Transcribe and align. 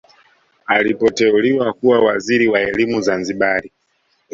Alipoteuliwa 0.65 1.73
kuwa 1.73 1.99
waziri 1.99 2.47
wa 2.47 2.59
elimu 2.61 3.01
Zanzibari 3.01 3.71